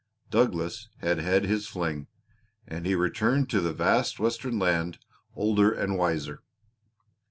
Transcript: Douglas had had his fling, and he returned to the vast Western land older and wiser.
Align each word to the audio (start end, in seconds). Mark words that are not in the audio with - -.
Douglas 0.31 0.89
had 0.97 1.19
had 1.19 1.45
his 1.45 1.67
fling, 1.67 2.07
and 2.65 2.87
he 2.87 2.95
returned 2.95 3.51
to 3.51 3.61
the 3.61 3.71
vast 3.71 4.19
Western 4.19 4.57
land 4.57 4.97
older 5.35 5.71
and 5.71 5.95
wiser. 5.95 6.41